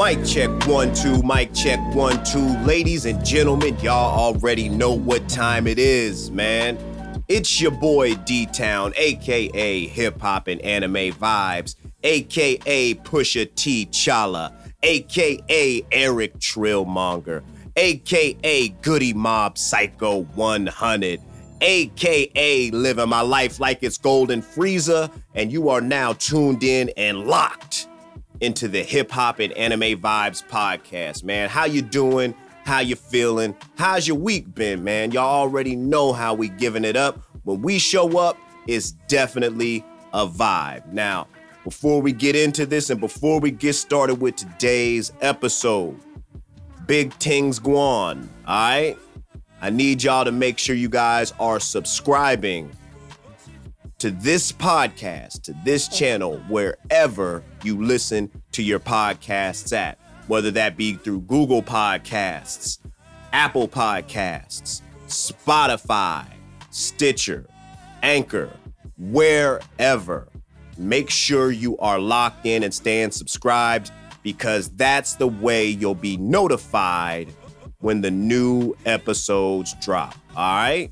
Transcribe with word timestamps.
Mic 0.00 0.24
check 0.24 0.48
one, 0.66 0.94
two, 0.94 1.22
mic 1.22 1.52
check 1.52 1.78
one, 1.94 2.24
two. 2.24 2.56
Ladies 2.64 3.04
and 3.04 3.22
gentlemen, 3.22 3.78
y'all 3.80 4.18
already 4.18 4.66
know 4.66 4.94
what 4.94 5.28
time 5.28 5.66
it 5.66 5.78
is, 5.78 6.30
man. 6.30 6.78
It's 7.28 7.60
your 7.60 7.70
boy 7.70 8.14
D 8.14 8.46
Town, 8.46 8.94
aka 8.96 9.86
Hip 9.88 10.18
Hop 10.22 10.48
and 10.48 10.58
Anime 10.62 11.12
Vibes, 11.12 11.76
aka 12.02 12.94
Pusha 12.94 13.54
T 13.54 13.84
Chala, 13.92 14.54
aka 14.82 15.86
Eric 15.92 16.38
Trillmonger, 16.38 17.42
aka 17.76 18.68
Goodie 18.80 19.12
Mob 19.12 19.58
Psycho 19.58 20.22
100, 20.22 21.20
aka 21.60 22.70
Living 22.70 23.08
My 23.10 23.20
Life 23.20 23.60
Like 23.60 23.82
It's 23.82 23.98
Golden 23.98 24.40
Frieza, 24.40 25.12
and 25.34 25.52
you 25.52 25.68
are 25.68 25.82
now 25.82 26.14
tuned 26.14 26.64
in 26.64 26.88
and 26.96 27.26
locked 27.26 27.86
into 28.40 28.68
the 28.68 28.82
Hip 28.82 29.10
Hop 29.10 29.38
and 29.38 29.52
Anime 29.52 30.00
Vibes 30.00 30.46
podcast, 30.46 31.24
man. 31.24 31.48
How 31.48 31.64
you 31.64 31.82
doing? 31.82 32.34
How 32.64 32.80
you 32.80 32.96
feeling? 32.96 33.54
How's 33.76 34.06
your 34.06 34.16
week 34.16 34.54
been, 34.54 34.84
man? 34.84 35.12
Y'all 35.12 35.24
already 35.24 35.76
know 35.76 36.12
how 36.12 36.34
we 36.34 36.48
giving 36.48 36.84
it 36.84 36.96
up. 36.96 37.20
When 37.44 37.62
we 37.62 37.78
show 37.78 38.18
up, 38.18 38.38
it's 38.66 38.92
definitely 39.08 39.84
a 40.12 40.26
vibe. 40.26 40.92
Now, 40.92 41.26
before 41.64 42.00
we 42.00 42.12
get 42.12 42.36
into 42.36 42.66
this 42.66 42.90
and 42.90 43.00
before 43.00 43.40
we 43.40 43.50
get 43.50 43.74
started 43.74 44.20
with 44.20 44.36
today's 44.36 45.12
episode, 45.20 45.98
big 46.86 47.12
things 47.14 47.60
guan, 47.60 48.26
all 48.46 48.54
right? 48.54 48.96
I 49.62 49.70
need 49.70 50.02
y'all 50.02 50.24
to 50.24 50.32
make 50.32 50.58
sure 50.58 50.74
you 50.74 50.88
guys 50.88 51.34
are 51.38 51.60
subscribing 51.60 52.70
to 54.00 54.10
this 54.10 54.50
podcast, 54.50 55.42
to 55.42 55.54
this 55.62 55.86
channel, 55.86 56.38
wherever 56.48 57.44
you 57.62 57.82
listen 57.84 58.30
to 58.52 58.62
your 58.62 58.80
podcasts 58.80 59.76
at, 59.76 59.98
whether 60.26 60.50
that 60.50 60.74
be 60.74 60.94
through 60.94 61.20
Google 61.20 61.62
Podcasts, 61.62 62.78
Apple 63.34 63.68
Podcasts, 63.68 64.80
Spotify, 65.06 66.24
Stitcher, 66.70 67.46
Anchor, 68.02 68.50
wherever. 68.96 70.28
Make 70.78 71.10
sure 71.10 71.50
you 71.50 71.76
are 71.76 71.98
locked 71.98 72.46
in 72.46 72.62
and 72.62 72.72
staying 72.72 73.10
subscribed 73.10 73.92
because 74.22 74.70
that's 74.70 75.16
the 75.16 75.26
way 75.26 75.66
you'll 75.66 75.94
be 75.94 76.16
notified 76.16 77.28
when 77.80 78.00
the 78.00 78.10
new 78.10 78.74
episodes 78.86 79.74
drop. 79.82 80.16
All 80.34 80.54
right? 80.54 80.90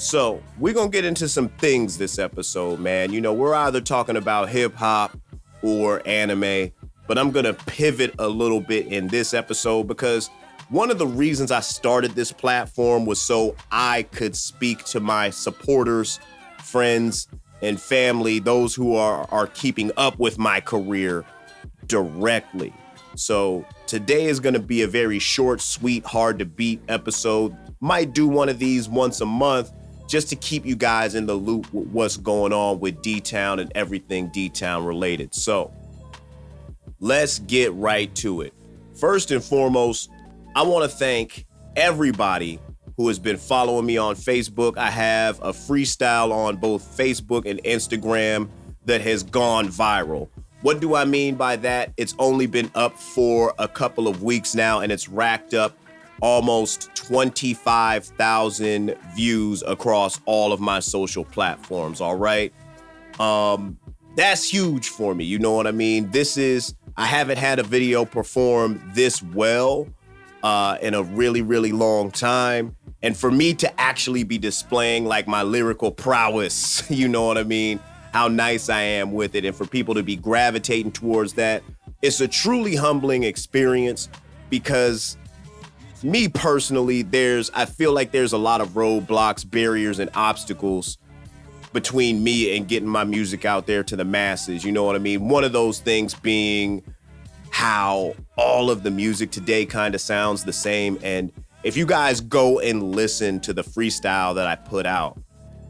So, 0.00 0.40
we're 0.60 0.74
going 0.74 0.92
to 0.92 0.96
get 0.96 1.04
into 1.04 1.28
some 1.28 1.48
things 1.48 1.98
this 1.98 2.20
episode, 2.20 2.78
man. 2.78 3.12
You 3.12 3.20
know, 3.20 3.34
we're 3.34 3.52
either 3.52 3.80
talking 3.80 4.16
about 4.16 4.48
hip 4.48 4.72
hop 4.76 5.18
or 5.60 6.00
anime, 6.06 6.70
but 7.08 7.18
I'm 7.18 7.32
going 7.32 7.46
to 7.46 7.54
pivot 7.54 8.14
a 8.20 8.28
little 8.28 8.60
bit 8.60 8.86
in 8.86 9.08
this 9.08 9.34
episode 9.34 9.88
because 9.88 10.30
one 10.68 10.92
of 10.92 10.98
the 10.98 11.06
reasons 11.06 11.50
I 11.50 11.58
started 11.58 12.12
this 12.12 12.30
platform 12.30 13.06
was 13.06 13.20
so 13.20 13.56
I 13.72 14.04
could 14.04 14.36
speak 14.36 14.84
to 14.84 15.00
my 15.00 15.30
supporters, 15.30 16.20
friends, 16.62 17.26
and 17.60 17.80
family, 17.80 18.38
those 18.38 18.76
who 18.76 18.94
are, 18.94 19.26
are 19.32 19.48
keeping 19.48 19.90
up 19.96 20.16
with 20.20 20.38
my 20.38 20.60
career 20.60 21.24
directly. 21.86 22.72
So 23.16 23.66
today 23.88 24.26
is 24.26 24.38
going 24.38 24.54
to 24.54 24.60
be 24.60 24.82
a 24.82 24.86
very 24.86 25.18
short, 25.18 25.60
sweet, 25.60 26.06
hard 26.06 26.38
to 26.38 26.44
beat 26.44 26.80
episode. 26.86 27.56
Might 27.80 28.12
do 28.12 28.28
one 28.28 28.48
of 28.48 28.60
these 28.60 28.88
once 28.88 29.20
a 29.20 29.26
month 29.26 29.72
just 30.08 30.28
to 30.30 30.36
keep 30.36 30.64
you 30.64 30.74
guys 30.74 31.14
in 31.14 31.26
the 31.26 31.34
loop 31.34 31.72
with 31.72 31.86
what's 31.88 32.16
going 32.16 32.52
on 32.52 32.80
with 32.80 33.00
D 33.02 33.20
Town 33.20 33.58
and 33.58 33.70
everything 33.74 34.30
D 34.32 34.48
Town 34.48 34.84
related. 34.84 35.34
So 35.34 35.72
let's 36.98 37.38
get 37.40 37.72
right 37.74 38.12
to 38.16 38.40
it. 38.40 38.54
First 38.98 39.30
and 39.30 39.44
foremost, 39.44 40.10
I 40.56 40.62
want 40.62 40.90
to 40.90 40.96
thank 40.96 41.46
everybody 41.76 42.58
who 42.96 43.06
has 43.06 43.18
been 43.18 43.36
following 43.36 43.86
me 43.86 43.96
on 43.96 44.16
Facebook. 44.16 44.76
I 44.76 44.90
have 44.90 45.38
a 45.40 45.52
freestyle 45.52 46.32
on 46.32 46.56
both 46.56 46.82
Facebook 46.96 47.46
and 47.46 47.62
Instagram 47.62 48.48
that 48.86 49.02
has 49.02 49.22
gone 49.22 49.68
viral. 49.68 50.28
What 50.62 50.80
do 50.80 50.96
I 50.96 51.04
mean 51.04 51.36
by 51.36 51.54
that? 51.56 51.92
It's 51.96 52.16
only 52.18 52.46
been 52.46 52.70
up 52.74 52.98
for 52.98 53.54
a 53.58 53.68
couple 53.68 54.08
of 54.08 54.24
weeks 54.24 54.56
now 54.56 54.80
and 54.80 54.90
it's 54.90 55.08
racked 55.08 55.54
up 55.54 55.76
almost 56.20 56.94
25,000 56.94 58.96
views 59.14 59.62
across 59.66 60.20
all 60.24 60.52
of 60.52 60.60
my 60.60 60.80
social 60.80 61.24
platforms, 61.24 62.00
all 62.00 62.16
right? 62.16 62.52
Um 63.18 63.78
that's 64.16 64.50
huge 64.50 64.88
for 64.88 65.14
me, 65.14 65.24
you 65.24 65.38
know 65.38 65.52
what 65.52 65.66
I 65.66 65.72
mean? 65.72 66.10
This 66.10 66.36
is 66.36 66.74
I 66.96 67.06
haven't 67.06 67.38
had 67.38 67.58
a 67.58 67.62
video 67.62 68.04
perform 68.04 68.80
this 68.94 69.22
well 69.22 69.88
uh 70.42 70.78
in 70.80 70.94
a 70.94 71.02
really 71.02 71.42
really 71.42 71.72
long 71.72 72.10
time 72.10 72.76
and 73.02 73.16
for 73.16 73.30
me 73.30 73.54
to 73.54 73.80
actually 73.80 74.24
be 74.24 74.38
displaying 74.38 75.04
like 75.04 75.28
my 75.28 75.42
lyrical 75.42 75.90
prowess, 75.90 76.82
you 76.90 77.08
know 77.08 77.26
what 77.26 77.38
I 77.38 77.44
mean? 77.44 77.80
How 78.12 78.28
nice 78.28 78.68
I 78.68 78.80
am 78.80 79.12
with 79.12 79.34
it 79.34 79.44
and 79.44 79.54
for 79.54 79.66
people 79.66 79.94
to 79.94 80.02
be 80.02 80.16
gravitating 80.16 80.92
towards 80.92 81.34
that, 81.34 81.62
it's 82.02 82.20
a 82.20 82.28
truly 82.28 82.74
humbling 82.74 83.22
experience 83.22 84.08
because 84.50 85.16
me 86.02 86.28
personally, 86.28 87.02
there's 87.02 87.50
I 87.54 87.64
feel 87.64 87.92
like 87.92 88.10
there's 88.12 88.32
a 88.32 88.38
lot 88.38 88.60
of 88.60 88.70
roadblocks, 88.70 89.48
barriers, 89.48 89.98
and 89.98 90.10
obstacles 90.14 90.98
between 91.72 92.22
me 92.24 92.56
and 92.56 92.66
getting 92.66 92.88
my 92.88 93.04
music 93.04 93.44
out 93.44 93.66
there 93.66 93.82
to 93.84 93.96
the 93.96 94.04
masses. 94.04 94.64
You 94.64 94.72
know 94.72 94.84
what 94.84 94.96
I 94.96 94.98
mean? 94.98 95.28
One 95.28 95.44
of 95.44 95.52
those 95.52 95.80
things 95.80 96.14
being 96.14 96.82
how 97.50 98.14
all 98.36 98.70
of 98.70 98.82
the 98.82 98.90
music 98.90 99.30
today 99.30 99.66
kind 99.66 99.94
of 99.94 100.00
sounds 100.00 100.44
the 100.44 100.52
same. 100.52 100.98
And 101.02 101.32
if 101.62 101.76
you 101.76 101.86
guys 101.86 102.20
go 102.20 102.60
and 102.60 102.94
listen 102.94 103.40
to 103.40 103.52
the 103.52 103.62
freestyle 103.62 104.34
that 104.36 104.46
I 104.46 104.54
put 104.54 104.86
out, 104.86 105.20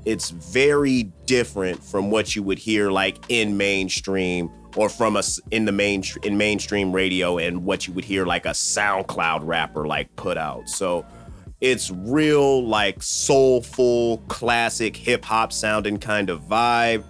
it's 0.09 0.31
very 0.31 1.03
different 1.27 1.85
from 1.85 2.11
what 2.11 2.35
you 2.35 2.43
would 2.43 2.59
hear 2.59 2.91
like 2.91 3.19
in 3.29 3.59
mainstream 3.59 4.51
or 4.75 4.89
from 4.89 5.19
us 5.19 5.39
in 5.51 5.67
the 5.67 5.73
main 5.73 6.03
in 6.23 6.39
mainstream 6.39 6.93
radio 6.93 7.37
and 7.37 7.63
what 7.63 7.87
you 7.87 7.93
would 7.93 8.07
hear 8.07 8.25
like 8.25 8.47
a 8.47 8.53
SoundCloud 8.53 9.41
rapper 9.43 9.87
like 9.87 10.17
put 10.17 10.39
out. 10.39 10.67
So 10.67 11.05
it's 11.61 11.91
real 11.91 12.67
like 12.67 13.03
soulful 13.03 14.17
classic 14.29 14.97
hip 14.97 15.27
hop 15.27 15.53
sounding 15.53 15.99
kind 15.99 16.31
of 16.31 16.41
vibe 16.41 17.05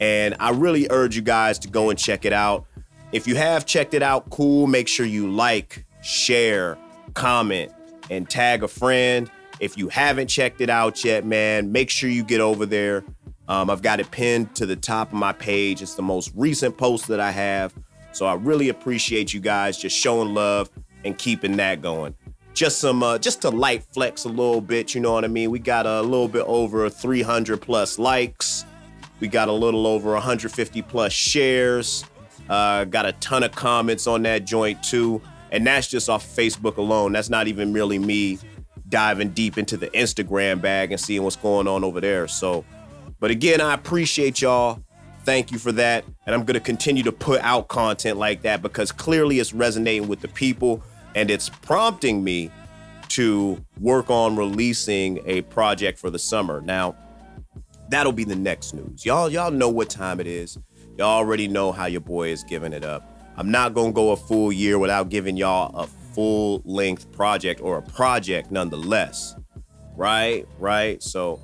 and 0.00 0.36
I 0.38 0.50
really 0.50 0.86
urge 0.90 1.16
you 1.16 1.22
guys 1.22 1.58
to 1.60 1.68
go 1.68 1.90
and 1.90 1.98
check 1.98 2.24
it 2.24 2.32
out. 2.32 2.66
If 3.10 3.26
you 3.26 3.34
have 3.34 3.66
checked 3.66 3.94
it 3.94 4.02
out, 4.02 4.30
cool, 4.30 4.68
make 4.68 4.86
sure 4.86 5.06
you 5.06 5.28
like, 5.28 5.84
share, 6.02 6.78
comment 7.14 7.72
and 8.10 8.30
tag 8.30 8.62
a 8.62 8.68
friend. 8.68 9.28
If 9.60 9.76
you 9.76 9.88
haven't 9.88 10.28
checked 10.28 10.60
it 10.60 10.70
out 10.70 11.04
yet, 11.04 11.24
man, 11.24 11.72
make 11.72 11.90
sure 11.90 12.08
you 12.08 12.22
get 12.22 12.40
over 12.40 12.66
there. 12.66 13.04
Um, 13.48 13.70
I've 13.70 13.82
got 13.82 13.98
it 13.98 14.10
pinned 14.10 14.54
to 14.56 14.66
the 14.66 14.76
top 14.76 15.08
of 15.08 15.14
my 15.14 15.32
page. 15.32 15.82
It's 15.82 15.94
the 15.94 16.02
most 16.02 16.30
recent 16.36 16.76
post 16.76 17.08
that 17.08 17.18
I 17.18 17.30
have. 17.30 17.74
So 18.12 18.26
I 18.26 18.34
really 18.34 18.68
appreciate 18.68 19.32
you 19.32 19.40
guys 19.40 19.78
just 19.78 19.96
showing 19.96 20.34
love 20.34 20.70
and 21.04 21.16
keeping 21.16 21.56
that 21.56 21.80
going. 21.80 22.14
Just 22.54 22.78
some, 22.78 23.02
uh, 23.02 23.18
just 23.18 23.42
to 23.42 23.50
light 23.50 23.84
flex 23.92 24.24
a 24.24 24.28
little 24.28 24.60
bit, 24.60 24.94
you 24.94 25.00
know 25.00 25.12
what 25.12 25.24
I 25.24 25.28
mean? 25.28 25.50
We 25.50 25.58
got 25.58 25.86
a 25.86 26.02
little 26.02 26.28
bit 26.28 26.44
over 26.46 26.90
300 26.90 27.60
plus 27.60 27.98
likes. 27.98 28.64
We 29.20 29.28
got 29.28 29.48
a 29.48 29.52
little 29.52 29.86
over 29.86 30.12
150 30.12 30.82
plus 30.82 31.12
shares. 31.12 32.04
Uh, 32.48 32.84
got 32.84 33.06
a 33.06 33.12
ton 33.12 33.42
of 33.42 33.52
comments 33.52 34.06
on 34.06 34.22
that 34.22 34.44
joint 34.44 34.82
too. 34.82 35.20
And 35.50 35.66
that's 35.66 35.88
just 35.88 36.08
off 36.08 36.24
Facebook 36.26 36.76
alone. 36.76 37.12
That's 37.12 37.30
not 37.30 37.48
even 37.48 37.72
really 37.72 37.98
me 37.98 38.38
diving 38.88 39.30
deep 39.30 39.58
into 39.58 39.76
the 39.76 39.88
Instagram 39.88 40.60
bag 40.60 40.92
and 40.92 41.00
seeing 41.00 41.22
what's 41.22 41.36
going 41.36 41.68
on 41.68 41.84
over 41.84 42.00
there. 42.00 42.28
So, 42.28 42.64
but 43.20 43.30
again, 43.30 43.60
I 43.60 43.74
appreciate 43.74 44.40
y'all. 44.40 44.82
Thank 45.24 45.52
you 45.52 45.58
for 45.58 45.72
that. 45.72 46.04
And 46.26 46.34
I'm 46.34 46.44
going 46.44 46.54
to 46.54 46.60
continue 46.60 47.02
to 47.02 47.12
put 47.12 47.40
out 47.42 47.68
content 47.68 48.18
like 48.18 48.42
that 48.42 48.62
because 48.62 48.92
clearly 48.92 49.40
it's 49.40 49.52
resonating 49.52 50.08
with 50.08 50.20
the 50.20 50.28
people 50.28 50.82
and 51.14 51.30
it's 51.30 51.48
prompting 51.48 52.24
me 52.24 52.50
to 53.08 53.62
work 53.80 54.10
on 54.10 54.36
releasing 54.36 55.20
a 55.26 55.42
project 55.42 55.98
for 55.98 56.10
the 56.10 56.18
summer. 56.18 56.60
Now, 56.60 56.96
that'll 57.88 58.12
be 58.12 58.24
the 58.24 58.36
next 58.36 58.74
news. 58.74 59.04
Y'all 59.04 59.30
y'all 59.30 59.50
know 59.50 59.68
what 59.68 59.90
time 59.90 60.20
it 60.20 60.26
is. 60.26 60.58
Y'all 60.96 61.08
already 61.08 61.48
know 61.48 61.72
how 61.72 61.86
your 61.86 62.00
boy 62.00 62.28
is 62.28 62.44
giving 62.44 62.72
it 62.72 62.84
up. 62.84 63.08
I'm 63.36 63.50
not 63.50 63.72
going 63.72 63.92
to 63.92 63.94
go 63.94 64.10
a 64.10 64.16
full 64.16 64.52
year 64.52 64.78
without 64.78 65.10
giving 65.10 65.36
y'all 65.36 65.74
a 65.78 65.86
full 66.18 66.60
length 66.64 67.12
project 67.12 67.60
or 67.60 67.78
a 67.78 67.82
project 67.82 68.50
nonetheless. 68.50 69.36
Right? 69.96 70.48
Right? 70.58 71.00
So, 71.00 71.40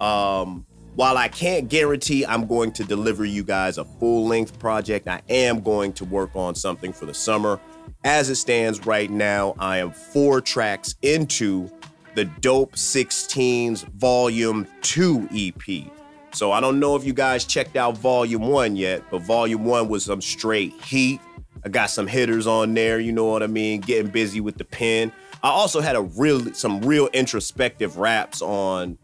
um 0.00 0.66
while 0.96 1.16
I 1.16 1.28
can't 1.28 1.68
guarantee 1.68 2.26
I'm 2.26 2.48
going 2.48 2.72
to 2.72 2.82
deliver 2.82 3.24
you 3.24 3.44
guys 3.44 3.78
a 3.78 3.84
full 3.84 4.26
length 4.26 4.58
project, 4.58 5.06
I 5.06 5.22
am 5.28 5.60
going 5.60 5.92
to 5.92 6.04
work 6.04 6.34
on 6.34 6.56
something 6.56 6.92
for 6.92 7.06
the 7.06 7.14
summer. 7.14 7.60
As 8.02 8.28
it 8.30 8.34
stands 8.34 8.84
right 8.84 9.08
now, 9.08 9.54
I 9.60 9.78
am 9.78 9.92
four 9.92 10.40
tracks 10.40 10.96
into 11.02 11.70
the 12.16 12.24
Dope 12.24 12.74
16s 12.74 13.84
Volume 13.90 14.66
2 14.82 15.28
EP. 15.32 15.84
So 16.32 16.50
I 16.50 16.60
don't 16.60 16.80
know 16.80 16.96
if 16.96 17.04
you 17.04 17.12
guys 17.12 17.44
checked 17.44 17.76
out 17.76 17.96
Volume 17.96 18.48
1 18.48 18.74
yet, 18.74 19.04
but 19.08 19.22
Volume 19.22 19.64
1 19.64 19.88
was 19.88 20.04
some 20.04 20.20
straight 20.20 20.72
heat. 20.82 21.20
I 21.68 21.70
got 21.70 21.90
some 21.90 22.06
hitters 22.06 22.46
on 22.46 22.72
there, 22.72 22.98
you 22.98 23.12
know 23.12 23.26
what 23.26 23.42
I 23.42 23.46
mean, 23.46 23.82
getting 23.82 24.10
busy 24.10 24.40
with 24.40 24.56
the 24.56 24.64
pen. 24.64 25.12
I 25.42 25.50
also 25.50 25.82
had 25.82 25.96
a 25.96 26.00
real 26.00 26.54
some 26.54 26.80
real 26.80 27.08
introspective 27.08 27.98
raps 27.98 28.40
on 28.40 28.96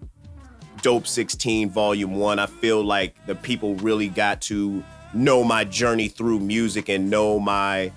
Dope 0.80 1.06
16 1.06 1.68
Volume 1.68 2.14
1. 2.14 2.38
I 2.38 2.46
feel 2.46 2.82
like 2.82 3.26
the 3.26 3.34
people 3.34 3.74
really 3.76 4.08
got 4.08 4.40
to 4.42 4.82
know 5.12 5.44
my 5.44 5.64
journey 5.64 6.08
through 6.08 6.40
music 6.40 6.88
and 6.88 7.10
know 7.10 7.38
my 7.38 7.92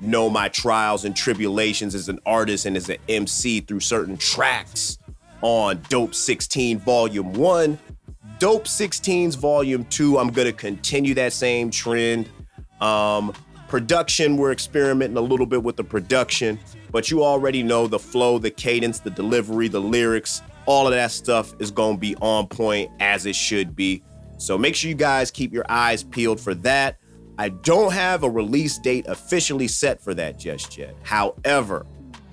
know 0.00 0.28
my 0.28 0.50
trials 0.50 1.06
and 1.06 1.16
tribulations 1.16 1.94
as 1.94 2.10
an 2.10 2.18
artist 2.26 2.66
and 2.66 2.76
as 2.76 2.90
an 2.90 2.98
MC 3.08 3.60
through 3.60 3.80
certain 3.80 4.18
tracks 4.18 4.98
on 5.40 5.80
Dope 5.88 6.14
16 6.14 6.78
Volume 6.80 7.32
1. 7.32 7.78
Dope 8.38 8.64
16's 8.64 9.34
Volume 9.36 9.86
2, 9.86 10.18
I'm 10.18 10.30
going 10.30 10.46
to 10.46 10.52
continue 10.52 11.14
that 11.14 11.32
same 11.32 11.70
trend. 11.70 12.28
Um, 12.82 13.32
production, 13.70 14.36
we're 14.36 14.50
experimenting 14.50 15.16
a 15.16 15.20
little 15.20 15.46
bit 15.46 15.62
with 15.62 15.76
the 15.76 15.84
production, 15.84 16.58
but 16.90 17.08
you 17.08 17.22
already 17.22 17.62
know 17.62 17.86
the 17.86 18.00
flow, 18.00 18.36
the 18.36 18.50
cadence, 18.50 18.98
the 18.98 19.10
delivery, 19.10 19.68
the 19.68 19.80
lyrics, 19.80 20.42
all 20.66 20.88
of 20.88 20.92
that 20.92 21.12
stuff 21.12 21.54
is 21.60 21.70
going 21.70 21.94
to 21.94 22.00
be 22.00 22.16
on 22.16 22.48
point 22.48 22.90
as 22.98 23.26
it 23.26 23.36
should 23.36 23.76
be. 23.76 24.02
So 24.38 24.58
make 24.58 24.74
sure 24.74 24.88
you 24.88 24.96
guys 24.96 25.30
keep 25.30 25.52
your 25.52 25.64
eyes 25.68 26.02
peeled 26.02 26.40
for 26.40 26.52
that. 26.56 26.98
I 27.38 27.50
don't 27.50 27.92
have 27.92 28.24
a 28.24 28.28
release 28.28 28.76
date 28.76 29.06
officially 29.06 29.68
set 29.68 30.02
for 30.02 30.14
that 30.14 30.36
just 30.36 30.76
yet. 30.76 30.96
However, 31.04 31.86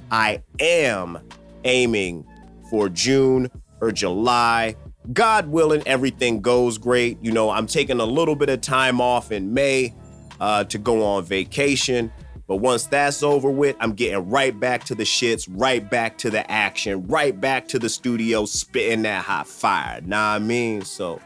I 0.10 0.42
am 0.60 1.20
aiming 1.66 2.26
for 2.72 2.90
June 2.90 3.52
or 3.80 3.92
July. 3.92 4.76
God 5.14 5.50
willing, 5.50 5.84
everything 5.86 6.42
goes 6.42 6.80
great. 6.80 7.20
You 7.22 7.32
know, 7.32 7.52
I'm 7.52 7.68
taking 7.68 8.00
a 8.00 8.06
little 8.06 8.36
bit 8.36 8.50
of 8.50 8.62
time 8.62 9.00
off 9.00 9.32
in 9.32 9.54
May 9.54 9.94
uh, 10.40 10.64
to 10.66 10.78
go 10.78 11.04
on 11.04 11.24
vacation. 11.24 12.12
But 12.48 12.58
once 12.58 12.86
that's 12.86 13.24
over 13.24 13.50
with, 13.50 13.76
I'm 13.80 13.94
getting 13.94 14.30
right 14.30 14.58
back 14.58 14.86
to 14.86 14.96
the 14.96 15.04
shits, 15.04 15.50
right 15.52 15.88
back 15.88 16.18
to 16.20 16.30
the 16.30 16.50
action, 16.50 17.06
right 17.08 17.40
back 17.40 17.68
to 17.70 17.80
the 17.80 17.90
studio, 17.90 18.46
spitting 18.46 19.02
that 19.02 19.26
hot 19.26 19.48
fire. 19.48 20.00
Nah, 20.02 20.36
I 20.36 20.40
mean, 20.40 20.82
so 20.82 21.20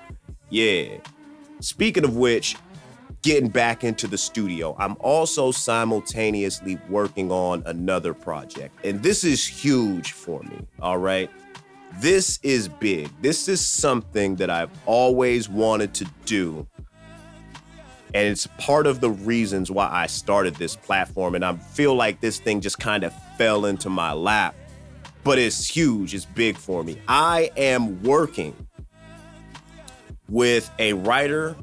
yeah. 0.49 0.97
Speaking 1.59 2.03
of 2.03 2.17
which, 2.17 2.55
getting 3.21 3.49
back 3.49 3.83
into 3.83 4.07
the 4.07 4.17
studio. 4.17 4.75
I'm 4.79 4.97
also 4.99 5.51
simultaneously 5.51 6.79
working 6.89 7.31
on 7.31 7.63
another 7.65 8.13
project. 8.13 8.83
And 8.83 9.01
this 9.03 9.23
is 9.23 9.45
huge 9.45 10.13
for 10.13 10.41
me, 10.43 10.67
all 10.81 10.97
right? 10.97 11.29
This 11.99 12.39
is 12.41 12.67
big. 12.67 13.09
This 13.21 13.47
is 13.47 13.65
something 13.67 14.37
that 14.37 14.49
I've 14.49 14.71
always 14.85 15.49
wanted 15.49 15.93
to 15.95 16.05
do. 16.25 16.67
And 18.13 18.27
it's 18.27 18.47
part 18.57 18.87
of 18.87 18.99
the 18.99 19.09
reasons 19.09 19.71
why 19.71 19.89
I 19.89 20.07
started 20.07 20.55
this 20.55 20.75
platform. 20.75 21.35
And 21.35 21.45
I 21.45 21.55
feel 21.55 21.95
like 21.95 22.19
this 22.19 22.39
thing 22.39 22.61
just 22.61 22.79
kind 22.79 23.03
of 23.03 23.13
fell 23.37 23.65
into 23.65 23.89
my 23.89 24.11
lap. 24.11 24.55
But 25.23 25.37
it's 25.39 25.67
huge, 25.67 26.13
it's 26.13 26.25
big 26.25 26.57
for 26.57 26.83
me. 26.83 26.97
I 27.07 27.51
am 27.55 28.01
working 28.03 28.55
with 30.29 30.71
a 30.79 30.93
writer 30.93 31.55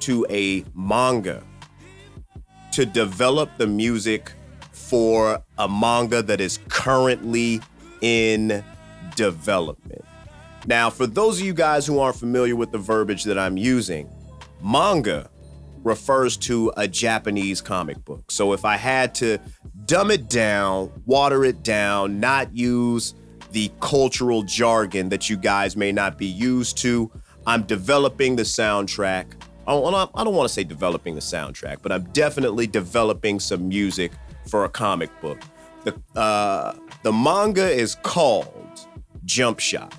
to 0.00 0.26
a 0.30 0.64
manga 0.74 1.42
to 2.72 2.86
develop 2.86 3.50
the 3.58 3.66
music 3.66 4.32
for 4.70 5.42
a 5.58 5.68
manga 5.68 6.22
that 6.22 6.40
is 6.40 6.60
currently 6.68 7.60
in 8.00 8.62
development. 9.16 10.04
Now, 10.66 10.90
for 10.90 11.06
those 11.06 11.40
of 11.40 11.46
you 11.46 11.54
guys 11.54 11.86
who 11.86 11.98
aren't 11.98 12.16
familiar 12.16 12.54
with 12.54 12.70
the 12.70 12.78
verbiage 12.78 13.24
that 13.24 13.38
I'm 13.38 13.56
using, 13.56 14.08
manga 14.62 15.28
refers 15.84 16.36
to 16.36 16.72
a 16.76 16.86
Japanese 16.88 17.60
comic 17.60 18.04
book. 18.04 18.30
So 18.30 18.52
if 18.52 18.64
I 18.64 18.76
had 18.76 19.14
to 19.16 19.38
dumb 19.86 20.10
it 20.10 20.28
down, 20.28 20.90
water 21.06 21.44
it 21.44 21.62
down, 21.62 22.20
not 22.20 22.54
use 22.54 23.14
the 23.52 23.70
cultural 23.80 24.42
jargon 24.42 25.08
that 25.08 25.30
you 25.30 25.36
guys 25.36 25.76
may 25.76 25.92
not 25.92 26.18
be 26.18 26.26
used 26.26 26.76
to, 26.78 27.10
I'm 27.46 27.62
developing 27.62 28.36
the 28.36 28.42
soundtrack 28.42 29.34
I 29.68 29.72
don't 30.24 30.34
want 30.34 30.48
to 30.48 30.54
say 30.54 30.64
developing 30.64 31.14
the 31.14 31.20
soundtrack, 31.20 31.82
but 31.82 31.92
I'm 31.92 32.04
definitely 32.12 32.66
developing 32.66 33.38
some 33.38 33.68
music 33.68 34.12
for 34.46 34.64
a 34.64 34.68
comic 34.68 35.10
book. 35.20 35.38
The 35.84 36.00
uh, 36.18 36.74
the 37.02 37.12
manga 37.12 37.68
is 37.68 37.94
called 37.96 38.88
Jump 39.26 39.60
Shot, 39.60 39.94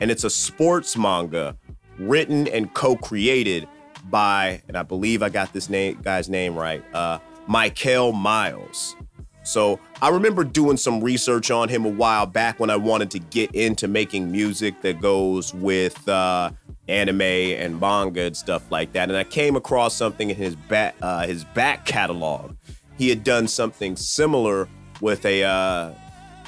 and 0.00 0.10
it's 0.10 0.24
a 0.24 0.30
sports 0.30 0.96
manga 0.96 1.56
written 2.00 2.48
and 2.48 2.74
co-created 2.74 3.68
by, 4.10 4.62
and 4.68 4.76
I 4.76 4.82
believe 4.82 5.22
I 5.22 5.28
got 5.28 5.52
this 5.52 5.68
name 5.68 6.00
guy's 6.02 6.28
name 6.28 6.56
right, 6.56 6.82
uh, 6.94 7.18
Michael 7.46 8.12
Miles. 8.12 8.96
So 9.44 9.80
I 10.00 10.10
remember 10.10 10.44
doing 10.44 10.76
some 10.76 11.02
research 11.02 11.50
on 11.50 11.68
him 11.68 11.84
a 11.84 11.88
while 11.88 12.26
back 12.26 12.60
when 12.60 12.70
I 12.70 12.76
wanted 12.76 13.10
to 13.12 13.18
get 13.18 13.52
into 13.54 13.88
making 13.88 14.30
music 14.30 14.80
that 14.82 15.00
goes 15.00 15.52
with 15.52 16.08
uh, 16.08 16.52
anime 16.88 17.20
and 17.22 17.80
manga 17.80 18.22
and 18.22 18.36
stuff 18.36 18.70
like 18.70 18.92
that. 18.92 19.08
And 19.08 19.18
I 19.18 19.24
came 19.24 19.56
across 19.56 19.94
something 19.94 20.30
in 20.30 20.36
his 20.36 20.54
back 20.54 20.94
uh, 21.02 21.26
his 21.26 21.44
back 21.44 21.84
catalog. 21.84 22.54
He 22.96 23.08
had 23.08 23.24
done 23.24 23.48
something 23.48 23.96
similar 23.96 24.68
with 25.00 25.24
a 25.24 25.42
uh, 25.42 25.92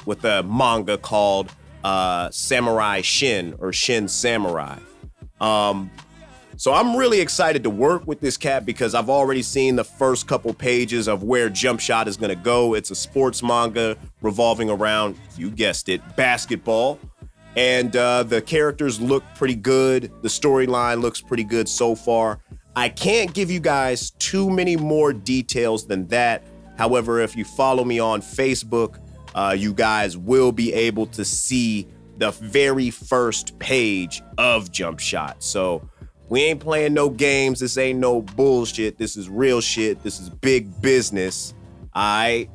with 0.05 0.23
a 0.23 0.43
manga 0.43 0.97
called 0.97 1.51
uh, 1.83 2.29
Samurai 2.31 3.01
Shin 3.01 3.55
or 3.59 3.73
Shin 3.73 4.07
Samurai. 4.07 4.79
Um, 5.41 5.91
so 6.57 6.73
I'm 6.73 6.95
really 6.95 7.19
excited 7.21 7.63
to 7.63 7.69
work 7.69 8.07
with 8.07 8.19
this 8.19 8.37
cat 8.37 8.65
because 8.65 8.95
I've 8.95 9.09
already 9.09 9.41
seen 9.41 9.75
the 9.75 9.83
first 9.83 10.27
couple 10.27 10.53
pages 10.53 11.07
of 11.07 11.23
where 11.23 11.49
Jump 11.49 11.79
Shot 11.79 12.07
is 12.07 12.17
going 12.17 12.35
to 12.35 12.41
go. 12.41 12.73
It's 12.73 12.91
a 12.91 12.95
sports 12.95 13.43
manga 13.43 13.97
revolving 14.21 14.69
around, 14.69 15.17
you 15.37 15.51
guessed 15.51 15.89
it, 15.89 16.01
basketball 16.15 16.99
and 17.55 17.95
uh, 17.95 18.23
the 18.23 18.41
characters 18.41 18.99
look 18.99 19.23
pretty 19.35 19.55
good. 19.55 20.11
The 20.21 20.27
storyline 20.27 21.01
looks 21.01 21.21
pretty 21.21 21.43
good 21.43 21.69
so 21.69 21.95
far. 21.95 22.39
I 22.75 22.89
can't 22.89 23.33
give 23.33 23.49
you 23.49 23.61
guys 23.61 24.11
too 24.11 24.49
many 24.49 24.75
more 24.75 25.13
details 25.13 25.87
than 25.87 26.07
that. 26.07 26.43
However, 26.77 27.21
if 27.21 27.35
you 27.35 27.45
follow 27.45 27.85
me 27.85 27.99
on 27.99 28.21
Facebook, 28.21 28.99
uh, 29.33 29.55
you 29.57 29.73
guys 29.73 30.17
will 30.17 30.51
be 30.51 30.73
able 30.73 31.05
to 31.07 31.23
see 31.23 31.87
the 32.17 32.31
very 32.31 32.89
first 32.89 33.57
page 33.59 34.21
of 34.37 34.71
Jump 34.71 34.99
Shot. 34.99 35.41
So 35.41 35.87
we 36.29 36.41
ain't 36.41 36.59
playing 36.59 36.93
no 36.93 37.09
games. 37.09 37.59
This 37.59 37.77
ain't 37.77 37.99
no 37.99 38.21
bullshit. 38.21 38.97
This 38.97 39.15
is 39.15 39.29
real 39.29 39.61
shit. 39.61 40.01
This 40.03 40.19
is 40.19 40.29
big 40.29 40.81
business. 40.81 41.53
All 41.93 42.01
right. 42.01 42.49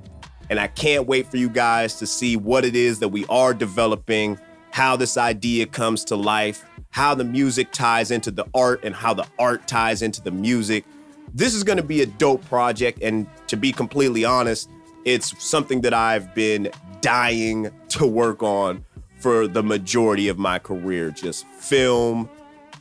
And 0.48 0.58
I 0.58 0.66
can't 0.66 1.06
wait 1.06 1.30
for 1.30 1.36
you 1.36 1.48
guys 1.48 1.96
to 1.96 2.06
see 2.06 2.36
what 2.36 2.64
it 2.64 2.74
is 2.74 2.98
that 2.98 3.08
we 3.08 3.24
are 3.26 3.54
developing 3.54 4.38
how 4.72 4.96
this 4.96 5.16
idea 5.16 5.66
comes 5.66 6.04
to 6.06 6.16
life, 6.16 6.64
how 6.90 7.14
the 7.14 7.24
music 7.24 7.70
ties 7.70 8.10
into 8.10 8.32
the 8.32 8.44
art, 8.54 8.80
and 8.82 8.94
how 8.94 9.14
the 9.14 9.26
art 9.38 9.68
ties 9.68 10.02
into 10.02 10.20
the 10.20 10.32
music. 10.32 10.84
This 11.32 11.54
is 11.54 11.62
going 11.62 11.76
to 11.76 11.84
be 11.84 12.02
a 12.02 12.06
dope 12.06 12.44
project. 12.46 13.00
And 13.02 13.26
to 13.46 13.56
be 13.56 13.70
completely 13.70 14.24
honest, 14.24 14.68
it's 15.04 15.42
something 15.42 15.80
that 15.82 15.94
I've 15.94 16.34
been 16.34 16.70
dying 17.00 17.70
to 17.90 18.06
work 18.06 18.42
on 18.42 18.84
for 19.20 19.46
the 19.46 19.62
majority 19.62 20.28
of 20.28 20.38
my 20.38 20.58
career 20.58 21.10
just 21.10 21.46
film, 21.46 22.28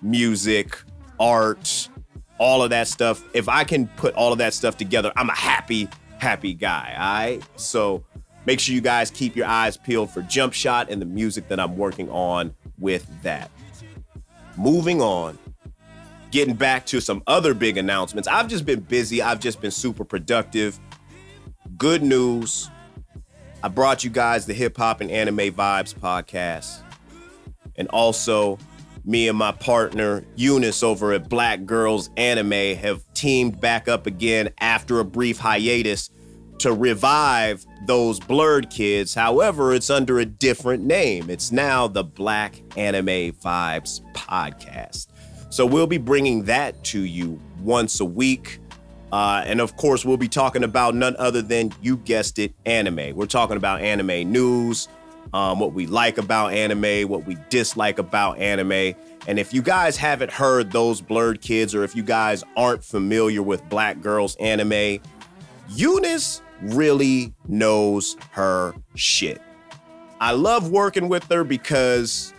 music, 0.02 0.78
art, 1.20 1.90
all 2.38 2.64
of 2.64 2.70
that 2.70 2.88
stuff. 2.88 3.24
If 3.34 3.50
I 3.50 3.64
can 3.64 3.88
put 3.88 4.14
all 4.16 4.32
of 4.32 4.38
that 4.40 4.54
stuff 4.54 4.78
together, 4.78 5.12
I'm 5.16 5.30
a 5.30 5.36
happy, 5.36 5.90
happy 6.20 6.54
guy. 6.54 6.94
All 6.98 7.14
right. 7.14 7.44
So 7.56 8.04
Make 8.46 8.60
sure 8.60 8.74
you 8.74 8.82
guys 8.82 9.12
keep 9.12 9.36
your 9.36 9.46
eyes 9.46 9.78
peeled 9.78 10.10
for 10.10 10.22
Jump 10.24 10.54
Shot 10.54 10.90
and 10.90 11.02
the 11.02 11.06
music 11.06 11.48
that 11.50 11.60
I'm 11.60 11.78
working 11.78 12.10
on 12.10 12.56
with 12.78 13.08
that. 13.22 13.52
Moving 14.58 15.02
on, 15.02 15.38
getting 16.32 16.56
back 16.56 16.86
to 16.88 17.00
some 17.00 17.22
other 17.28 17.54
big 17.54 17.78
announcements. 17.78 18.28
I've 18.28 18.48
just 18.48 18.66
been 18.66 18.80
busy, 18.80 19.22
I've 19.22 19.40
just 19.40 19.62
been 19.62 19.72
super 19.72 20.04
productive. 20.04 20.80
Good 21.78 22.02
news. 22.02 22.70
I 23.62 23.68
brought 23.68 24.04
you 24.04 24.10
guys 24.10 24.46
the 24.46 24.54
Hip 24.54 24.78
Hop 24.78 25.02
and 25.02 25.12
Anime 25.12 25.52
Vibes 25.52 25.94
podcast. 25.94 26.82
And 27.76 27.88
also, 27.90 28.58
me 29.10 29.28
and 29.28 29.38
my 29.38 29.52
partner 29.52 30.24
Eunice 30.36 30.84
over 30.84 31.14
at 31.14 31.28
Black 31.28 31.66
Girls 31.66 32.12
Anime 32.16 32.78
have 32.78 33.04
teamed 33.16 33.60
back 33.60 33.88
up 33.88 34.06
again 34.06 34.50
after 34.60 35.00
a 35.00 35.04
brief 35.04 35.40
hiatus 35.40 36.12
to 36.60 36.72
revive 36.74 37.66
those 37.88 38.20
blurred 38.20 38.70
kids. 38.70 39.16
However, 39.16 39.74
it's 39.74 39.90
under 39.90 40.20
a 40.20 40.26
different 40.26 40.84
name. 40.84 41.32
It's 41.32 41.52
now 41.52 41.88
the 41.88 42.04
Black 42.04 42.62
Anime 42.78 43.32
Vibes 43.32 44.02
Podcast. 44.14 45.08
So 45.50 45.66
we'll 45.66 45.88
be 45.88 45.98
bringing 45.98 46.44
that 46.44 46.84
to 46.86 47.02
you 47.02 47.42
once 47.62 48.00
a 48.02 48.06
week. 48.06 48.60
Uh, 49.12 49.42
and 49.44 49.60
of 49.60 49.76
course, 49.76 50.06
we'll 50.06 50.18
be 50.18 50.28
talking 50.28 50.64
about 50.64 50.94
none 50.94 51.16
other 51.18 51.42
than, 51.42 51.74
you 51.82 51.98
guessed 51.98 52.38
it, 52.38 52.54
anime. 52.68 53.16
We're 53.16 53.26
talking 53.26 53.58
about 53.58 53.82
anime 53.82 54.32
news, 54.32 54.88
um, 55.34 55.60
what 55.60 55.74
we 55.74 55.88
like 55.88 56.18
about 56.18 56.54
anime, 56.54 57.08
what 57.10 57.26
we 57.26 57.38
dislike 57.50 58.00
about 58.00 58.38
anime. 58.40 58.96
And 59.28 59.38
if 59.38 59.54
you 59.54 59.62
guys 59.62 59.98
haven't 59.98 60.32
heard 60.32 60.72
those 60.72 61.02
blurred 61.02 61.42
kids, 61.42 61.76
or 61.76 61.84
if 61.84 61.96
you 61.96 62.04
guys 62.04 62.44
aren't 62.56 62.84
familiar 62.84 63.44
with 63.44 63.68
Black 63.70 64.02
Girls 64.02 64.36
Anime, 64.38 65.00
Eunice 65.70 66.42
really 66.62 67.34
knows 67.48 68.18
her 68.32 68.74
shit. 68.96 69.42
I 70.20 70.32
love 70.32 70.72
working 70.72 71.10
with 71.10 71.24
her 71.26 71.44
because 71.44 72.34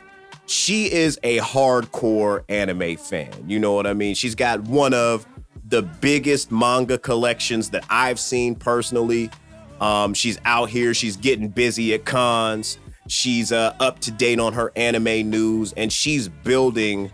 she 0.47 0.93
is 0.93 1.19
a 1.23 1.39
hardcore 1.39 2.43
anime 2.49 2.97
fan. 2.97 3.33
You 3.47 3.59
know 3.59 3.73
what 3.73 3.87
I 3.87 3.95
mean? 3.95 4.15
She's 4.15 4.35
got 4.35 4.61
one 4.63 4.93
of 4.93 5.27
the 5.69 5.83
biggest 5.83 6.51
manga 6.51 6.99
collections 6.99 7.71
that 7.71 7.85
I've 7.89 8.19
seen 8.19 8.57
personally. 8.57 9.31
Um, 9.81 10.15
she's 10.15 10.39
out 10.45 10.69
here, 10.69 10.93
she's 10.95 11.17
getting 11.17 11.49
busy 11.49 11.95
at 11.95 12.05
cons. 12.05 12.79
She's 13.09 13.51
uh, 13.51 13.75
up 13.81 13.99
to 14.01 14.11
date 14.11 14.39
on 14.39 14.53
her 14.53 14.73
anime 14.77 15.31
news, 15.31 15.73
and 15.73 15.93
she's 15.93 16.29
building 16.29 17.11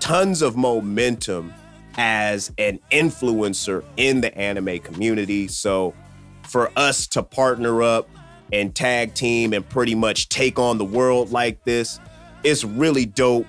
tons 0.00 0.42
of 0.42 0.56
momentum 0.56 1.52
as 1.96 2.50
an 2.58 2.80
influencer 2.90 3.84
in 3.96 4.20
the 4.20 4.36
anime 4.36 4.80
community. 4.80 5.46
So, 5.48 5.94
for 6.42 6.72
us 6.76 7.06
to 7.08 7.22
partner 7.22 7.82
up 7.82 8.08
and 8.52 8.74
tag 8.74 9.14
team 9.14 9.52
and 9.52 9.66
pretty 9.68 9.94
much 9.94 10.28
take 10.28 10.58
on 10.58 10.78
the 10.78 10.84
world 10.84 11.30
like 11.30 11.62
this, 11.64 12.00
it's 12.42 12.64
really 12.64 13.06
dope. 13.06 13.46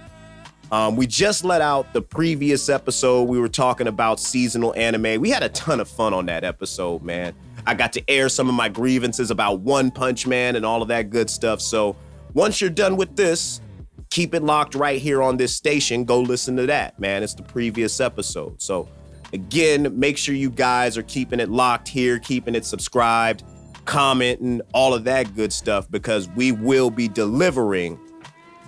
Um, 0.72 0.96
we 0.96 1.08
just 1.08 1.44
let 1.44 1.62
out 1.62 1.92
the 1.94 2.02
previous 2.02 2.70
episode. 2.70 3.24
We 3.24 3.40
were 3.40 3.50
talking 3.50 3.88
about 3.88 4.20
seasonal 4.20 4.74
anime. 4.76 5.22
We 5.22 5.30
had 5.30 5.44
a 5.44 5.50
ton 5.50 5.80
of 5.80 5.88
fun 5.88 6.14
on 6.14 6.26
that 6.28 6.44
episode, 6.44 7.04
man. 7.04 7.34
I 7.66 7.74
got 7.74 7.94
to 7.94 8.10
air 8.10 8.30
some 8.30 8.50
of 8.50 8.56
my 8.56 8.70
grievances 8.70 9.32
about 9.32 9.62
One 9.62 9.92
Punch 9.92 10.28
Man 10.28 10.56
and 10.56 10.66
all 10.66 10.82
of 10.82 10.88
that 10.90 11.10
good 11.10 11.30
stuff. 11.30 11.62
So 11.62 11.96
once 12.34 12.60
you're 12.60 12.70
done 12.70 12.98
with 12.98 13.16
this, 13.16 13.62
keep 14.10 14.34
it 14.36 14.44
locked 14.44 14.76
right 14.76 15.02
here 15.02 15.22
on 15.22 15.38
this 15.38 15.56
station. 15.56 16.04
Go 16.04 16.20
listen 16.20 16.56
to 16.58 16.66
that, 16.68 17.00
man. 17.00 17.24
It's 17.24 17.34
the 17.34 17.44
previous 17.44 18.00
episode. 18.00 18.62
So 18.62 18.90
again, 19.32 19.98
make 19.98 20.18
sure 20.18 20.36
you 20.36 20.50
guys 20.50 20.98
are 20.98 21.04
keeping 21.04 21.40
it 21.40 21.50
locked 21.50 21.88
here, 21.88 22.20
keeping 22.20 22.54
it 22.54 22.66
subscribed, 22.66 23.44
commenting, 23.86 24.62
all 24.74 24.94
of 24.94 25.04
that 25.06 25.36
good 25.36 25.54
stuff, 25.54 25.90
because 25.90 26.30
we 26.30 26.52
will 26.52 26.90
be 26.90 27.08
delivering 27.08 28.00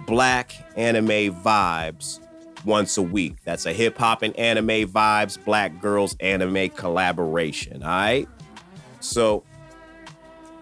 black 0.07 0.53
anime 0.77 1.33
vibes 1.43 2.19
once 2.63 2.97
a 2.97 3.01
week. 3.01 3.35
That's 3.43 3.65
a 3.65 3.73
hip 3.73 3.97
hop 3.97 4.23
and 4.23 4.35
anime 4.37 4.87
vibes, 4.87 5.43
black 5.43 5.79
girls 5.81 6.15
anime 6.19 6.69
collaboration. 6.69 7.83
All 7.83 7.89
right. 7.89 8.27
So, 9.05 9.43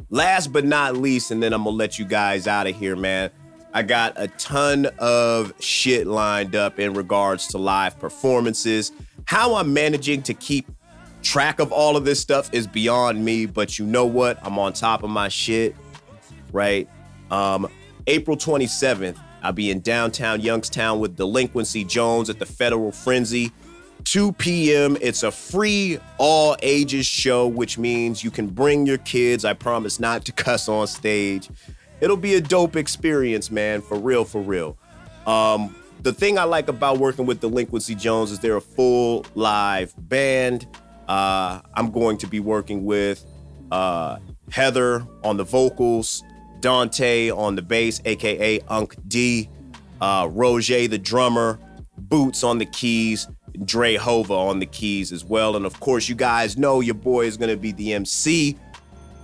last 0.10 0.54
but 0.54 0.66
not 0.66 0.98
least, 0.98 1.32
and 1.32 1.42
then 1.42 1.54
I'm 1.54 1.64
gonna 1.64 1.76
let 1.76 2.00
you 2.00 2.06
guys 2.06 2.48
out 2.48 2.68
of 2.68 2.76
here, 2.76 2.96
man. 2.96 3.32
I 3.74 3.82
got 3.82 4.14
a 4.18 4.28
ton 4.28 4.88
of 5.00 5.54
shit 5.60 6.06
lined 6.06 6.56
up 6.56 6.80
in 6.80 6.94
regards 6.94 7.48
to 7.50 7.58
live 7.58 8.00
performances. 8.00 8.92
How 9.26 9.56
I'm 9.56 9.74
managing 9.74 10.22
to 10.24 10.34
keep 10.36 10.68
track 11.24 11.60
of 11.60 11.72
all 11.72 11.98
of 11.98 12.06
this 12.06 12.20
stuff 12.20 12.54
is 12.54 12.68
beyond 12.68 13.24
me, 13.26 13.48
but 13.48 13.80
you 13.80 13.86
know 13.86 14.06
what? 14.06 14.38
I'm 14.44 14.60
on 14.60 14.74
top 14.74 15.02
of 15.02 15.10
my 15.10 15.28
shit, 15.28 15.76
right? 16.52 16.88
Um, 17.32 17.68
April 18.06 18.38
27th, 18.38 19.18
I'll 19.42 19.54
be 19.54 19.72
in 19.72 19.80
downtown 19.80 20.42
Youngstown 20.42 21.00
with 21.00 21.16
Delinquency 21.16 21.84
Jones 21.84 22.30
at 22.30 22.38
the 22.38 22.46
Federal 22.46 22.92
Frenzy. 22.92 23.52
2 24.06 24.34
p.m. 24.34 24.98
It's 25.02 25.24
a 25.24 25.32
free 25.32 26.00
all 26.18 26.56
ages 26.62 27.06
show, 27.06 27.48
which 27.48 27.78
means 27.78 28.24
you 28.24 28.32
can 28.32 28.48
bring 28.48 28.86
your 28.86 28.98
kids. 29.00 29.46
I 29.46 29.54
promise 29.54 30.00
not 30.00 30.26
to 30.26 30.32
cuss 30.34 30.68
on 30.68 30.88
stage. 30.88 31.50
It'll 32.02 32.18
be 32.18 32.36
a 32.36 32.42
dope 32.42 32.76
experience, 32.76 33.50
man, 33.50 33.82
for 33.82 33.98
real, 33.98 34.26
for 34.26 34.42
real. 34.42 34.78
Um, 35.26 35.76
the 36.02 36.12
thing 36.12 36.38
I 36.38 36.44
like 36.44 36.68
about 36.68 36.98
working 37.00 37.26
with 37.26 37.40
Delinquency 37.40 37.96
Jones 37.96 38.32
is 38.32 38.40
they're 38.40 38.58
a 38.58 38.62
full 38.62 39.26
live 39.36 39.94
band. 39.98 40.68
Uh, 41.08 41.62
I'm 41.74 41.92
going 41.92 42.18
to 42.18 42.28
be 42.28 42.40
working 42.40 42.84
with 42.84 43.26
uh, 43.72 44.18
Heather 44.52 45.08
on 45.24 45.38
the 45.38 45.44
vocals, 45.46 46.24
Dante 46.60 47.30
on 47.30 47.56
the 47.56 47.62
bass, 47.62 48.02
aka 48.04 48.60
Unc 48.68 48.96
D, 49.08 49.50
uh, 50.02 50.28
Roger 50.32 50.88
the 50.88 50.98
drummer, 50.98 51.60
Boots 51.98 52.44
on 52.44 52.58
the 52.58 52.66
keys, 52.66 53.28
Dre 53.66 53.96
Hova 53.96 54.34
on 54.34 54.60
the 54.60 54.66
keys 54.66 55.12
as 55.12 55.24
well. 55.24 55.56
And 55.56 55.66
of 55.66 55.80
course, 55.80 56.10
you 56.10 56.16
guys 56.16 56.58
know 56.58 56.80
your 56.80 56.96
boy 56.96 57.26
is 57.26 57.38
going 57.38 57.50
to 57.50 57.58
be 57.58 57.72
the 57.72 57.94
MC, 57.94 58.58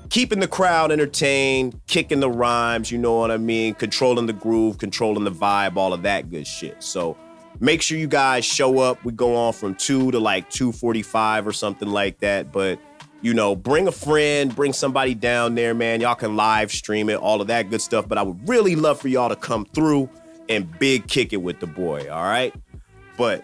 keeping 0.10 0.40
the 0.40 0.48
crowd 0.48 0.92
entertained, 0.92 1.80
kicking 1.88 2.20
the 2.20 2.30
rhymes, 2.30 2.92
you 2.92 2.98
know 2.98 3.16
what 3.16 3.32
I 3.32 3.38
mean, 3.38 3.74
controlling 3.76 4.26
the 4.26 4.34
groove, 4.34 4.78
controlling 4.78 5.24
the 5.24 5.32
vibe, 5.32 5.78
all 5.78 5.94
of 5.94 6.04
that 6.04 6.30
good 6.30 6.48
shit. 6.48 6.84
So 6.84 7.18
make 7.60 7.82
sure 7.82 7.98
you 7.98 8.08
guys 8.08 8.46
show 8.46 8.80
up. 8.80 9.04
We 9.04 9.12
go 9.12 9.36
on 9.36 9.54
from 9.54 9.76
2 9.76 10.12
to 10.12 10.20
like 10.20 10.50
2:45 10.50 11.46
or 11.46 11.54
something 11.54 11.90
like 11.90 12.20
that, 12.20 12.52
but 12.52 12.80
you 13.22 13.34
know, 13.34 13.54
bring 13.54 13.88
a 13.88 13.92
friend, 13.92 14.56
bring 14.56 14.72
somebody 14.72 15.14
down 15.14 15.54
there, 15.54 15.74
man. 15.74 16.00
Y'all 16.00 16.16
can 16.16 16.38
live 16.38 16.72
stream 16.72 17.10
it, 17.10 17.18
all 17.18 17.42
of 17.42 17.48
that 17.48 17.70
good 17.70 17.82
stuff, 17.82 18.08
but 18.08 18.18
I 18.18 18.24
would 18.24 18.48
really 18.48 18.76
love 18.76 19.02
for 19.02 19.10
y'all 19.10 19.28
to 19.28 19.36
come 19.36 19.66
through 19.66 20.10
and 20.48 20.80
big 20.80 21.08
kick 21.08 21.34
it 21.34 21.42
with 21.42 21.60
the 21.60 21.68
boy, 21.68 22.10
all 22.10 22.24
right? 22.24 22.56
But 23.18 23.44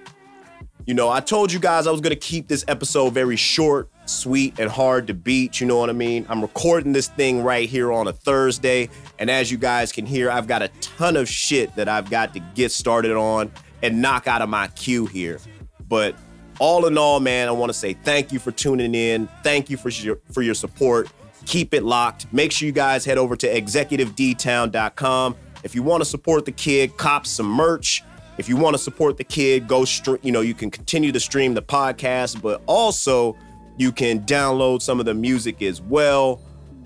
you 0.86 0.94
know, 0.94 1.10
I 1.10 1.20
told 1.20 1.52
you 1.52 1.60
guys 1.60 1.88
I 1.88 1.92
was 1.92 2.02
gonna 2.02 2.16
keep 2.16 2.48
this 2.48 2.64
episode 2.68 3.14
very 3.14 3.36
short, 3.36 3.90
sweet, 4.06 4.60
and 4.60 4.70
hard 4.70 5.08
to 5.08 5.14
beat. 5.14 5.60
You 5.60 5.68
know 5.68 5.78
what 5.78 5.90
I 5.90 5.94
mean? 5.94 6.26
I'm 6.30 6.42
recording 6.42 6.94
this 6.94 7.08
thing 7.08 7.44
right 7.44 7.68
here 7.68 7.92
on 7.92 8.08
a 8.08 8.14
Thursday, 8.14 8.90
and 9.18 9.30
as 9.30 9.52
you 9.52 9.58
guys 9.58 9.92
can 9.92 10.06
hear, 10.06 10.30
I've 10.30 10.48
got 10.48 10.62
a 10.62 10.68
ton 10.82 11.18
of 11.18 11.28
shit 11.28 11.76
that 11.76 11.90
I've 11.90 12.10
got 12.10 12.34
to 12.34 12.40
get 12.40 12.72
started 12.72 13.14
on 13.14 13.52
and 13.82 14.02
knock 14.02 14.28
out 14.28 14.42
of 14.42 14.50
my 14.50 14.68
queue 14.70 15.06
here. 15.08 15.40
But 15.88 16.16
all 16.60 16.86
in 16.86 16.98
all, 16.98 17.20
man, 17.20 17.48
I 17.48 17.52
want 17.52 17.70
to 17.70 17.78
say 17.78 17.94
thank 17.94 18.32
you 18.32 18.40
for 18.40 18.52
tuning 18.52 18.96
in. 18.96 19.28
Thank 19.44 19.70
you 19.70 19.78
for 19.78 19.90
your 19.90 20.20
for 20.32 20.42
your 20.42 20.56
support. 20.56 21.10
Keep 21.46 21.74
it 21.74 21.84
locked. 21.84 22.32
Make 22.34 22.52
sure 22.52 22.66
you 22.66 22.72
guys 22.72 23.06
head 23.06 23.18
over 23.18 23.36
to 23.36 23.48
executivedtown.com. 23.48 25.36
If 25.64 25.76
you 25.76 25.84
want 25.84 26.02
to 26.02 26.06
support 26.06 26.46
the 26.46 26.52
kid, 26.52 26.98
cop 26.98 27.26
some 27.26 27.48
merch. 27.48 28.04
If 28.38 28.50
you 28.50 28.58
want 28.58 28.76
to 28.76 28.78
support 28.78 29.18
the 29.18 29.24
kid, 29.24 29.68
go. 29.68 29.86
You 30.22 30.32
know, 30.32 30.42
you 30.42 30.54
can 30.54 30.70
continue 30.70 31.12
to 31.12 31.20
stream 31.20 31.54
the 31.54 31.62
podcast, 31.62 32.42
but 32.42 32.62
also 32.66 33.36
you 33.78 33.92
can 33.92 34.22
download 34.22 34.82
some 34.82 35.00
of 35.00 35.06
the 35.06 35.14
music 35.14 35.62
as 35.62 35.82
well. 35.82 36.42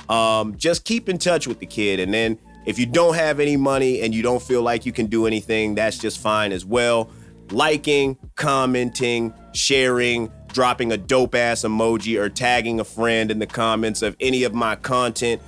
Um, 0.10 0.58
just 0.58 0.86
keep 0.86 1.10
in 1.10 1.18
touch 1.18 1.48
with 1.48 1.60
the 1.60 1.66
kid, 1.66 2.00
and 2.00 2.14
then 2.14 2.40
if 2.66 2.78
you 2.78 2.86
don't 2.86 3.16
have 3.16 3.40
any 3.40 3.58
money 3.58 4.02
and 4.02 4.14
you 4.14 4.22
don't 4.22 4.42
feel 4.42 4.62
like 4.62 4.86
you 4.86 4.92
can 4.92 5.08
do 5.08 5.26
anything, 5.26 5.76
that's 5.76 5.98
just 5.98 6.20
fine 6.20 6.52
as 6.52 6.66
well. 6.66 7.10
Liking, 7.52 8.18
commenting, 8.36 9.34
sharing, 9.54 10.32
dropping 10.48 10.92
a 10.92 10.98
dope 10.98 11.36
ass 11.36 11.64
emoji, 11.64 12.20
or 12.20 12.30
tagging 12.30 12.80
a 12.80 12.84
friend 12.84 13.32
in 13.32 13.40
the 13.40 13.48
comments 13.48 14.02
of 14.02 14.16
any 14.20 14.44
of 14.44 14.54
my 14.54 14.76
content 14.76 15.42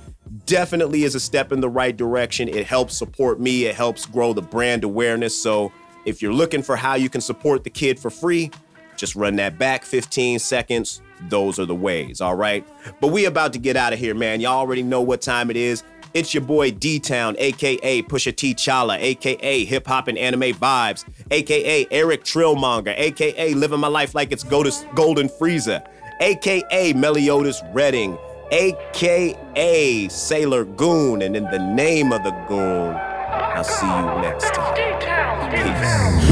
definitely 0.46 1.04
is 1.04 1.14
a 1.14 1.20
step 1.20 1.52
in 1.52 1.60
the 1.60 1.68
right 1.68 1.96
direction. 1.96 2.48
It 2.48 2.66
helps 2.66 2.96
support 2.96 3.40
me, 3.40 3.66
it 3.66 3.74
helps 3.74 4.06
grow 4.06 4.32
the 4.32 4.42
brand 4.42 4.84
awareness. 4.84 5.40
So 5.40 5.72
if 6.04 6.22
you're 6.22 6.32
looking 6.32 6.62
for 6.62 6.76
how 6.76 6.94
you 6.94 7.08
can 7.08 7.20
support 7.20 7.64
the 7.64 7.70
kid 7.70 7.98
for 7.98 8.10
free, 8.10 8.50
just 8.96 9.16
run 9.16 9.36
that 9.36 9.58
back 9.58 9.84
15 9.84 10.38
seconds. 10.38 11.00
Those 11.28 11.58
are 11.58 11.66
the 11.66 11.74
ways, 11.74 12.20
all 12.20 12.34
right? 12.34 12.66
But 13.00 13.08
we 13.08 13.24
about 13.26 13.52
to 13.54 13.58
get 13.58 13.76
out 13.76 13.92
of 13.92 13.98
here, 13.98 14.14
man. 14.14 14.40
Y'all 14.40 14.58
already 14.58 14.82
know 14.82 15.00
what 15.00 15.20
time 15.22 15.50
it 15.50 15.56
is. 15.56 15.82
It's 16.14 16.34
your 16.34 16.42
boy 16.42 16.72
D 16.72 17.00
Town, 17.00 17.36
aka 17.38 18.02
Pusha 18.02 18.36
T 18.36 18.54
Chala, 18.54 18.98
aka 18.98 19.64
Hip 19.64 19.86
Hop 19.86 20.08
and 20.08 20.18
Anime 20.18 20.52
Vibes, 20.52 21.04
aka 21.30 21.86
Eric 21.90 22.22
Trillmonger, 22.22 22.94
aka 22.98 23.54
Living 23.54 23.80
My 23.80 23.88
Life 23.88 24.14
Like 24.14 24.30
It's 24.30 24.44
Golden 24.44 25.28
Frieza, 25.28 25.88
aka 26.20 26.92
Meliodas 26.92 27.62
Redding, 27.72 28.18
aka 28.50 30.08
Sailor 30.08 30.64
Goon, 30.64 31.22
and 31.22 31.34
in 31.34 31.44
the 31.44 31.58
name 31.58 32.12
of 32.12 32.22
the 32.24 32.32
Goon, 32.46 32.94
I'll 32.94 33.64
see 33.64 33.86
you 33.86 34.20
next 34.20 34.52
time. 34.52 35.11
Peace. 35.52 36.31